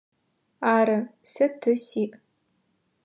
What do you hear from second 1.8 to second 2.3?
сиӏ.